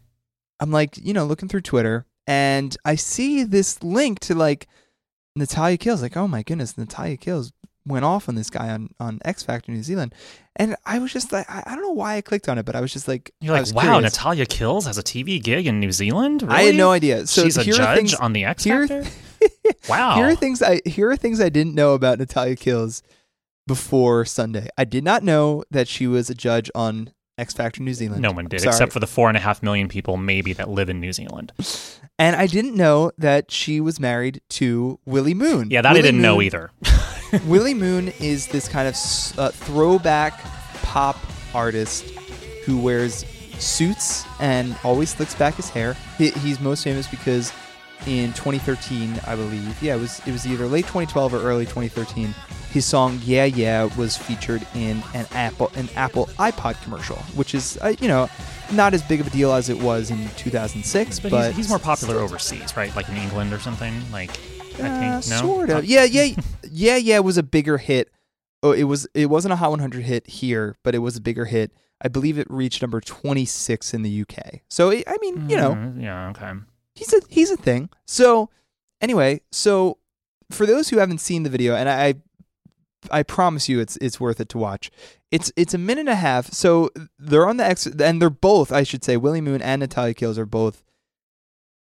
[0.60, 4.66] I'm like, you know, looking through Twitter and I see this link to like
[5.36, 6.00] Natalia Kills.
[6.00, 7.52] Like, oh my goodness, Natalia Kills
[7.86, 10.14] went off on this guy on, on X Factor New Zealand.
[10.56, 12.74] And I was just like, I, I don't know why I clicked on it, but
[12.76, 14.02] I was just like, You're like, wow, curious.
[14.02, 16.42] Natalia Kills has a TV gig in New Zealand.
[16.42, 16.54] Really?
[16.54, 17.26] I had no idea.
[17.26, 19.04] So she's a judge things- on the X Factor.
[19.88, 20.14] wow.
[20.16, 23.02] Here are things I here are things I didn't know about Natalia Kills
[23.66, 24.68] before Sunday.
[24.78, 28.22] I did not know that she was a judge on X Factor New Zealand.
[28.22, 28.70] no one did, Sorry.
[28.70, 31.52] except for the four and a half million people maybe that live in New Zealand.
[32.18, 35.68] And I didn't know that she was married to Willie Moon.
[35.70, 36.70] Yeah, that I didn't know either.
[37.46, 38.94] Willie Moon is this kind of
[39.38, 40.40] uh, throwback
[40.82, 41.16] pop
[41.54, 42.10] artist
[42.64, 43.24] who wears
[43.58, 45.96] suits and always slicks back his hair.
[46.18, 47.52] He, he's most famous because
[48.06, 52.34] in 2013, I believe, yeah, it was it was either late 2012 or early 2013.
[52.70, 57.78] His song "Yeah Yeah" was featured in an Apple an Apple iPod commercial, which is
[57.80, 58.28] uh, you know
[58.72, 61.68] not as big of a deal as it was in 2006, But, but, he's, he's
[61.68, 62.94] more popular overseas, right?
[62.96, 63.94] Like in England or something.
[64.10, 64.30] Like
[64.80, 65.84] I Uh, think no, sort of.
[65.84, 66.34] Yeah, yeah,
[66.70, 67.16] yeah, yeah.
[67.16, 68.10] It was a bigger hit.
[68.62, 69.06] Oh, it was.
[69.14, 71.72] It wasn't a Hot 100 hit here, but it was a bigger hit.
[72.02, 74.60] I believe it reached number 26 in the UK.
[74.68, 76.52] So it, I mean, you know, Mm, yeah, okay.
[76.94, 77.88] he's a he's a thing.
[78.06, 78.50] So
[79.00, 79.98] anyway, so
[80.50, 82.14] for those who haven't seen the video, and I
[83.10, 84.90] I promise you it's it's worth it to watch.
[85.30, 86.52] It's it's a minute and a half.
[86.52, 90.14] So they're on the X and they're both, I should say, Willie Moon and Natalia
[90.14, 90.82] Kills are both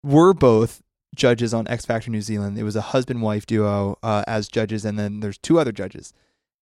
[0.03, 0.82] were both
[1.13, 2.58] judges on X Factor New Zealand.
[2.58, 6.13] It was a husband wife duo uh, as judges, and then there's two other judges.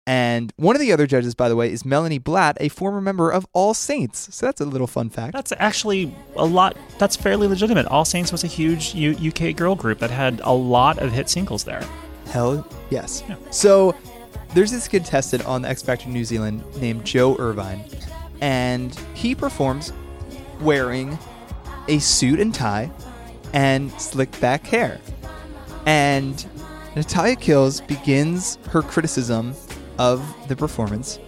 [0.06, 3.30] And one of the other judges, by the way, is Melanie Blatt, a former member
[3.30, 4.34] of All Saints.
[4.34, 5.34] So that's a little fun fact.
[5.34, 6.76] That's actually a lot.
[6.98, 7.86] That's fairly legitimate.
[7.86, 11.28] All Saints was a huge U- UK girl group that had a lot of hit
[11.28, 11.86] singles there.
[12.26, 13.22] Hell yes.
[13.28, 13.36] Yeah.
[13.50, 13.94] So
[14.54, 17.84] there's this contestant on the X Factor New Zealand named Joe Irvine,
[18.40, 19.92] and he performs
[20.60, 21.18] wearing
[21.88, 22.90] a suit and tie
[23.52, 25.00] and slicked back hair.
[25.86, 26.44] And
[26.96, 29.54] Natalia Kills begins her criticism
[29.98, 31.18] of the performance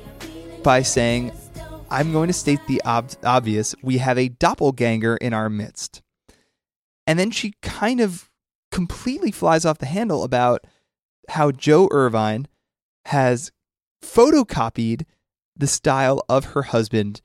[0.62, 1.32] by saying,
[1.90, 3.74] I'm going to state the ob- obvious.
[3.82, 6.02] We have a doppelganger in our midst.
[7.06, 8.30] And then she kind of
[8.70, 10.66] completely flies off the handle about
[11.28, 12.48] how Joe Irvine
[13.06, 13.52] has
[14.02, 15.04] photocopied
[15.56, 17.20] the style of her husband,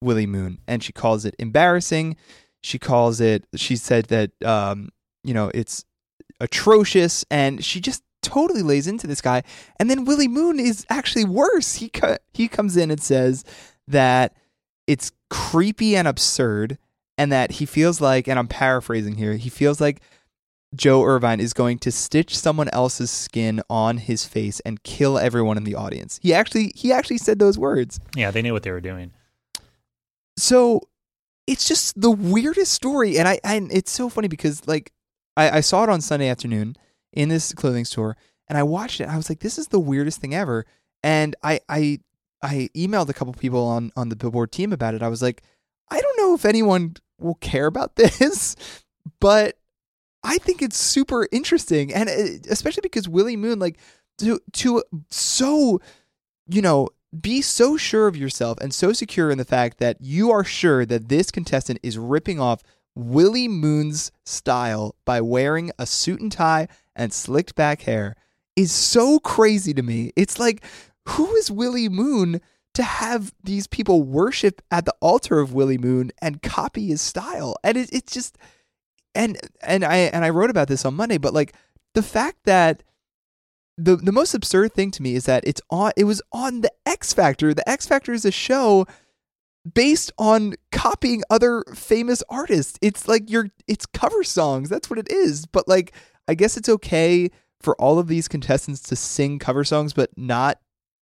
[0.00, 0.58] Willie Moon.
[0.68, 2.16] And she calls it embarrassing.
[2.62, 4.90] She calls it, she said that, um,
[5.24, 5.84] you know, it's
[6.40, 7.24] atrocious.
[7.30, 9.42] And she just totally lays into this guy.
[9.78, 11.74] And then Willie Moon is actually worse.
[11.74, 13.44] He, co- he comes in and says
[13.88, 14.36] that
[14.86, 16.78] it's creepy and absurd.
[17.18, 20.00] And that he feels like, and I'm paraphrasing here, he feels like
[20.74, 25.56] Joe Irvine is going to stitch someone else's skin on his face and kill everyone
[25.56, 26.18] in the audience.
[26.22, 28.00] He actually he actually said those words.
[28.16, 29.12] Yeah, they knew what they were doing.
[30.38, 30.88] So
[31.46, 34.92] it's just the weirdest story, and I and it's so funny because like
[35.36, 36.76] I, I saw it on Sunday afternoon
[37.12, 38.16] in this clothing store,
[38.48, 39.08] and I watched it.
[39.08, 40.66] I was like, this is the weirdest thing ever.
[41.02, 42.00] And I I
[42.42, 45.02] I emailed a couple people on on the Billboard team about it.
[45.02, 45.42] I was like,
[45.90, 48.56] I don't know if anyone will care about this,
[49.20, 49.56] but
[50.24, 53.78] I think it's super interesting, and it, especially because Willie Moon, like,
[54.18, 55.80] to to so,
[56.46, 60.30] you know, be so sure of yourself and so secure in the fact that you
[60.30, 62.62] are sure that this contestant is ripping off
[62.94, 68.16] Willie Moon's style by wearing a suit and tie and slicked back hair
[68.56, 70.12] is so crazy to me.
[70.16, 70.62] It's like,
[71.08, 72.40] who is Willie Moon
[72.74, 77.56] to have these people worship at the altar of Willie Moon and copy his style?
[77.64, 78.36] And it, it's just
[79.14, 81.54] and and I and I wrote about this on Monday, but like
[81.94, 82.82] the fact that
[83.78, 86.72] the the most absurd thing to me is that it's on it was on the
[86.86, 87.54] X Factor.
[87.54, 88.86] The X Factor is a show
[89.74, 92.78] based on copying other famous artists.
[92.82, 94.68] It's like your it's cover songs.
[94.68, 95.46] That's what it is.
[95.46, 95.94] But like
[96.28, 97.30] I guess it's okay
[97.60, 100.58] for all of these contestants to sing cover songs but not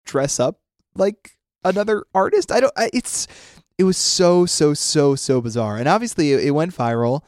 [0.05, 0.61] dress up
[0.95, 2.53] like another artist.
[2.53, 3.27] I don't I, it's
[3.79, 5.79] it was so so so so bizarre.
[5.79, 7.23] And obviously it, it went viral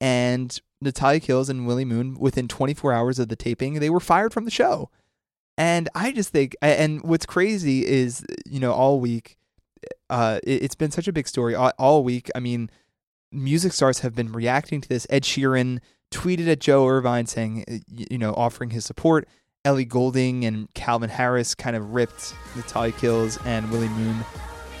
[0.00, 4.32] and Natalia Kills and Willie Moon within 24 hours of the taping they were fired
[4.32, 4.90] from the show.
[5.56, 9.36] And I just think and what's crazy is you know all week
[10.10, 12.30] uh it, it's been such a big story all, week.
[12.34, 12.70] I mean
[13.30, 15.06] music stars have been reacting to this.
[15.10, 19.28] Ed Sheeran tweeted at Joe Irvine saying you know offering his support.
[19.64, 24.16] Ellie Goulding and Calvin Harris kind of ripped Natalia Kills and Willie Moon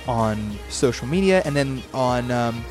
[0.06, 2.64] on social media, and then on um,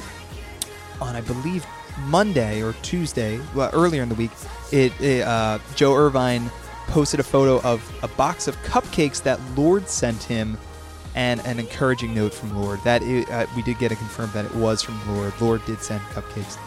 [1.02, 1.66] on I believe
[2.08, 4.32] Monday or Tuesday, well, earlier in the week,
[4.72, 6.50] it, it uh, Joe Irvine
[6.88, 10.58] posted a photo of a box of cupcakes that Lorde sent him,
[11.16, 12.82] and an encouraging note from Lorde.
[12.84, 15.34] That i uh, we did get it confirmed that it was from Lorde.
[15.40, 16.58] Lorde did send cupcakes.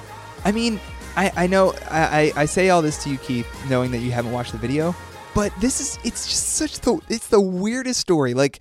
[0.45, 0.81] I mean,
[1.17, 4.13] I, I know I, I I say all this to you, Keith, knowing that you
[4.13, 4.95] haven't watched the video,
[5.35, 8.35] but this is it's just such the it's the weirdest story.
[8.35, 8.61] Like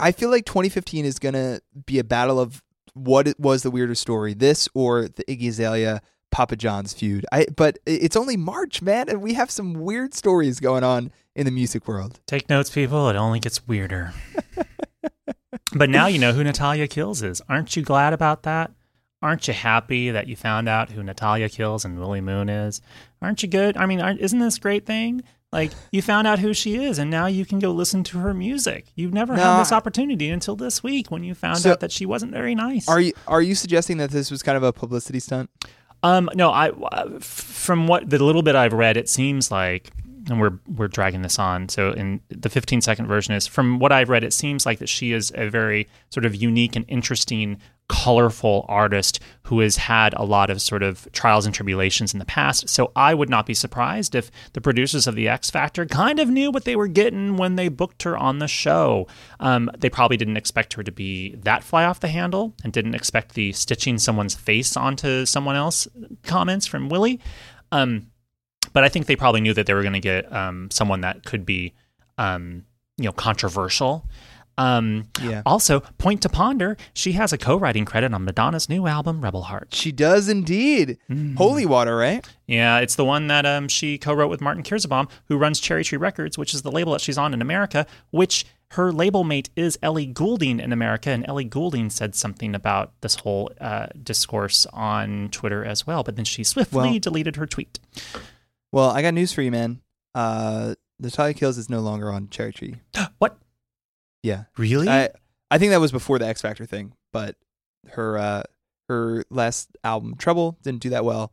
[0.00, 2.62] I feel like 2015 is gonna be a battle of
[2.98, 7.24] what it was the weirder story, this or the Iggy Azalea Papa John's feud.
[7.32, 11.46] I but it's only March, man, and we have some weird stories going on in
[11.46, 12.20] the music world.
[12.26, 13.08] Take notes, people.
[13.08, 14.12] It only gets weirder.
[15.74, 17.40] but now you know who Natalia Kills is.
[17.48, 18.72] Aren't you glad about that?
[19.20, 22.80] Aren't you happy that you found out who Natalia Kills and Willie Moon is?
[23.20, 23.76] Aren't you good?
[23.76, 25.22] I mean, isn't this great thing?
[25.50, 28.34] Like you found out who she is, and now you can go listen to her
[28.34, 28.86] music.
[28.94, 31.90] You've never No, had this opportunity until this week when you found So- out that
[31.90, 32.86] she wasn't very nice.
[32.86, 35.48] Are you are you suggesting that this was kind of a publicity stunt?
[36.02, 39.90] Um, no, I uh, from what the little bit I've read, it seems like,
[40.28, 41.70] and we're we're dragging this on.
[41.70, 44.88] So in the 15 second version is from what I've read, it seems like that
[44.90, 47.56] she is a very sort of unique and interesting,
[47.88, 52.24] colorful artist who has had a lot of sort of trials and tribulations in the
[52.24, 52.68] past.
[52.68, 56.28] So I would not be surprised if the producers of the X Factor kind of
[56.28, 59.06] knew what they were getting when they booked her on the show.
[59.40, 62.94] Um, they probably didn't expect her to be that fly off the handle and didn't
[62.94, 65.88] expect the stitching someone's face onto someone else
[66.22, 67.20] comments from Willie.
[67.72, 68.08] Um,
[68.72, 71.24] but I think they probably knew that they were going to get um, someone that
[71.24, 71.74] could be,
[72.18, 72.64] um,
[72.98, 74.06] you know, controversial.
[74.58, 75.42] Um, Yeah.
[75.46, 79.74] Also, point to ponder, she has a co-writing credit on Madonna's new album, Rebel Heart.
[79.74, 80.98] She does indeed.
[81.36, 82.26] Holy water, right?
[82.46, 85.98] Yeah, it's the one that um, she co-wrote with Martin Kierszenbaum, who runs Cherry Tree
[85.98, 87.86] Records, which is the label that she's on in America.
[88.10, 92.92] Which her label mate is Ellie Goulding in America, and Ellie Goulding said something about
[93.00, 96.02] this whole uh, discourse on Twitter as well.
[96.02, 97.78] But then she swiftly Well- deleted her tweet.
[98.72, 99.80] Well, I got news for you, man.
[100.14, 102.76] Uh, Natalia Kills is no longer on Cherry Tree.
[103.18, 103.38] What?
[104.22, 104.88] Yeah, Really?
[104.88, 105.10] I
[105.50, 107.36] I think that was before the X Factor thing, but
[107.92, 108.42] her uh
[108.88, 111.32] her last album Trouble didn't do that well.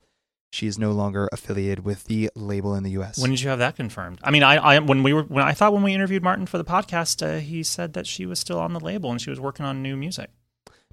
[0.53, 3.17] She is no longer affiliated with the label in the U.S.
[3.19, 4.19] when did you have that confirmed?
[4.23, 6.57] I mean, I, I when we were when I thought when we interviewed Martin for
[6.57, 9.39] the podcast, uh, he said that she was still on the label and she was
[9.39, 10.29] working on new music.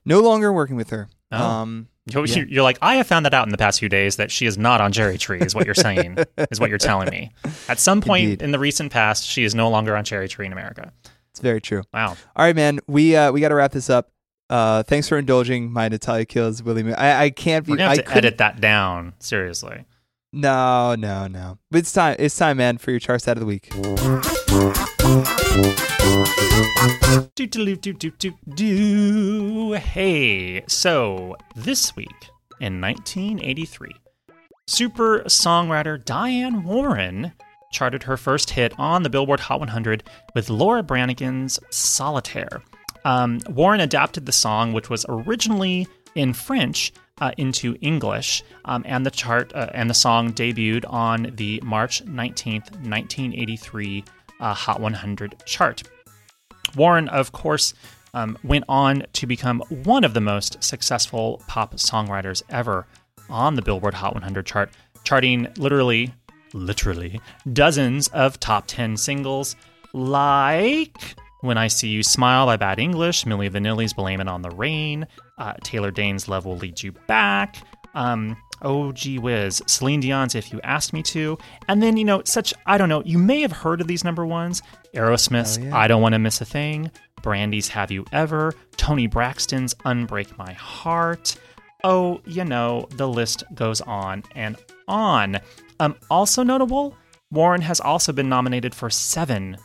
[0.05, 1.09] no longer working with her.
[1.31, 1.37] Oh.
[1.39, 2.43] Um, You're, Yeah.
[2.49, 4.59] you're like, I have found that out in the past few days that she is
[4.59, 6.19] not on Cherry Tree, is what you're saying,
[6.51, 7.31] is what you're telling me.
[7.69, 8.43] At some point Indeed.
[8.43, 10.93] in the recent past, she is no longer on Cherry Tree in America.
[11.33, 11.83] It's very true.
[11.93, 12.17] Wow.
[12.37, 12.79] All right, man.
[12.87, 14.11] We uh we got to wrap this up.
[14.51, 16.83] Uh, thanks for indulging my Natalia Kills Willie.
[16.83, 16.95] Moon.
[16.95, 17.73] I I can't be.
[17.73, 19.87] We're going I to have to couldn't- edit that down, seriously.
[20.35, 21.59] No, no, no.
[21.71, 22.17] But it's time.
[22.19, 23.71] It's time, man, for your chart stat of the week.
[27.35, 29.73] Do, do, do, do, do, do.
[29.75, 32.09] Hey, so this week
[32.61, 33.91] in 1983,
[34.67, 37.33] super songwriter Diane Warren
[37.73, 40.05] charted her first hit on the Billboard Hot 100
[40.35, 42.63] with Laura Branigan's Solitaire.
[43.05, 49.05] Um, Warren adapted the song, which was originally in French, uh, into English, um, and
[49.05, 54.05] the chart uh, and the song debuted on the March 19th, 1983
[54.41, 55.83] uh, Hot 100 chart.
[56.77, 57.75] Warren, of course,
[58.15, 62.87] um, went on to become one of the most successful pop songwriters ever
[63.31, 64.71] on the Billboard Hot 100 chart,
[65.05, 66.13] charting literally,
[66.55, 67.21] literally
[67.53, 69.57] dozens of top 10 singles
[69.93, 70.97] like
[71.41, 75.07] When I See You Smile by Bad English, Milli Vanilli's Blame It on the Rain,
[75.39, 77.57] uh, Taylor Dayne's Love Will Lead You Back,
[77.95, 81.37] um, oh gee whiz, Celine Dion's If You Asked Me To,
[81.69, 84.25] and then, you know, such, I don't know, you may have heard of these number
[84.25, 84.63] ones
[84.95, 85.77] Aerosmith's Oh, yeah.
[85.77, 86.91] I Don't Want to Miss a Thing,
[87.23, 91.37] Brandy's Have You Ever, Toni Braxton's Unbreak My Heart.
[91.85, 94.57] Oh, you know, the list goes on and
[94.87, 95.41] on.
[95.81, 96.97] Um, also notable,
[97.31, 99.57] Warren has also been nominated for seven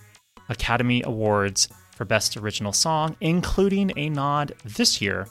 [0.49, 5.28] Academy Awards for Best Original Song, including a nod this year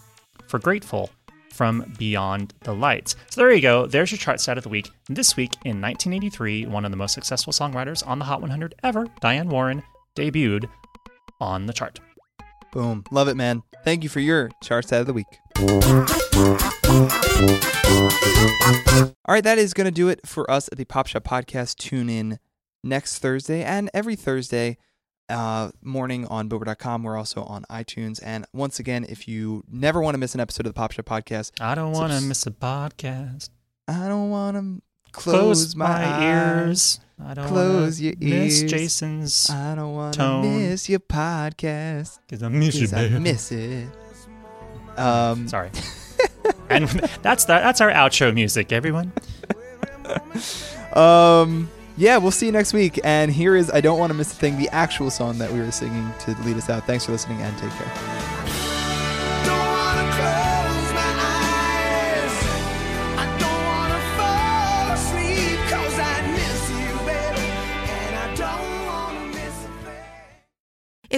[0.49, 1.11] for Grateful
[1.53, 3.16] from Beyond the Lights.
[3.30, 3.87] So there you go.
[3.87, 4.91] There's your chart stat of the week.
[5.09, 9.07] This week in 1983, one of the most successful songwriters on the Hot 100 ever,
[9.20, 9.82] Diane Warren,
[10.14, 10.68] debuted
[11.41, 11.99] on the chart.
[12.72, 13.05] Boom.
[13.11, 13.62] Love it, man.
[13.84, 15.26] Thank you for your chart stat of the week.
[16.97, 17.03] All
[19.29, 21.77] right, that is going to do it for us at the Pop Shop Podcast.
[21.77, 22.39] Tune in
[22.83, 24.79] next Thursday and every Thursday
[25.29, 27.03] uh, morning on Billboard.com.
[27.03, 28.19] We're also on iTunes.
[28.25, 31.05] And once again, if you never want to miss an episode of the Pop Shop
[31.05, 33.51] Podcast, I don't want to miss a podcast.
[33.87, 34.83] I don't want to
[35.13, 37.01] Close, close, my, my, ears.
[37.23, 38.71] I don't Close your miss ears.
[38.71, 42.21] Jason's I don't want to miss your podcast.
[42.27, 43.87] because I miss you, I miss it.
[44.99, 45.71] Um, Sorry.
[46.71, 46.89] and
[47.23, 49.12] that's the, that's our outro music, everyone.
[50.97, 52.99] Um, yeah, we'll see you next week.
[53.05, 55.61] And here is I Don't Want to Miss a Thing, the actual song that we
[55.61, 56.87] were singing to lead us out.
[56.87, 58.16] Thanks for listening and take care.